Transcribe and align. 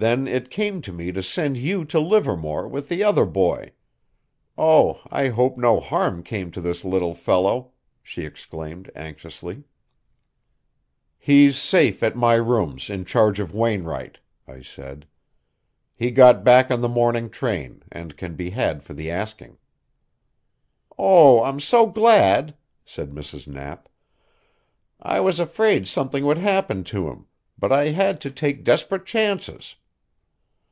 Then 0.00 0.28
it 0.28 0.48
came 0.48 0.80
to 0.82 0.92
me 0.92 1.10
to 1.10 1.24
send 1.24 1.56
you 1.56 1.84
to 1.86 1.98
Livermore 1.98 2.68
with 2.68 2.88
the 2.88 3.02
other 3.02 3.26
boy 3.26 3.72
oh, 4.56 5.00
I 5.10 5.26
hope 5.26 5.58
no 5.58 5.80
harm 5.80 6.22
came 6.22 6.52
to 6.52 6.60
the 6.60 6.70
little 6.86 7.14
fellow," 7.16 7.72
she 8.00 8.24
exclaimed 8.24 8.92
anxiously. 8.94 9.64
"He's 11.18 11.58
safe 11.58 12.04
at 12.04 12.14
my 12.14 12.34
rooms 12.34 12.88
in 12.88 13.06
charge 13.06 13.40
of 13.40 13.52
Wainwright," 13.52 14.20
I 14.46 14.60
said. 14.62 15.04
"He 15.96 16.12
got 16.12 16.44
back 16.44 16.70
on 16.70 16.80
the 16.80 16.88
morning 16.88 17.28
train, 17.28 17.82
and 17.90 18.16
can 18.16 18.36
be 18.36 18.50
had 18.50 18.84
for 18.84 18.94
the 18.94 19.10
asking." 19.10 19.58
"Oh, 20.96 21.42
I'm 21.42 21.58
so 21.58 21.86
glad," 21.88 22.54
said 22.84 23.10
Mrs. 23.10 23.48
Knapp. 23.48 23.88
"I 25.02 25.18
was 25.18 25.40
afraid 25.40 25.88
something 25.88 26.24
would 26.24 26.38
happen 26.38 26.84
to 26.84 27.08
him, 27.08 27.26
but 27.58 27.72
I 27.72 27.86
had 27.86 28.20
to 28.20 28.30
take 28.30 28.62
desperate 28.62 29.04
chances. 29.04 29.74